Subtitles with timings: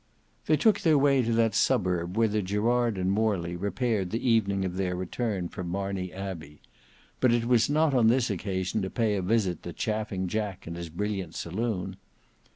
[0.47, 4.75] They took their way to that suburb whither Gerard and Morley repaired the evening of
[4.75, 6.59] their return from Marney Abbey;
[7.19, 10.75] but it was not on this occasion to pay a visit to Chaffing Jack and
[10.75, 11.97] his brilliant saloon.